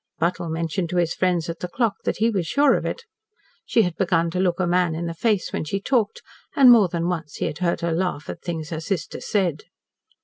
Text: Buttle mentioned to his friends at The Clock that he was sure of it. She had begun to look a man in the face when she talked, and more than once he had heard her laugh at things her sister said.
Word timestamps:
Buttle 0.17 0.49
mentioned 0.49 0.89
to 0.89 0.97
his 0.97 1.13
friends 1.13 1.47
at 1.47 1.59
The 1.59 1.67
Clock 1.67 1.97
that 2.05 2.17
he 2.17 2.31
was 2.31 2.47
sure 2.47 2.73
of 2.73 2.87
it. 2.87 3.03
She 3.67 3.83
had 3.83 3.95
begun 3.97 4.31
to 4.31 4.39
look 4.39 4.59
a 4.59 4.65
man 4.65 4.95
in 4.95 5.05
the 5.05 5.13
face 5.13 5.53
when 5.53 5.63
she 5.63 5.79
talked, 5.79 6.23
and 6.55 6.71
more 6.71 6.87
than 6.87 7.07
once 7.07 7.35
he 7.35 7.45
had 7.45 7.59
heard 7.59 7.81
her 7.81 7.93
laugh 7.93 8.27
at 8.27 8.41
things 8.41 8.71
her 8.71 8.79
sister 8.81 9.21
said. 9.21 9.61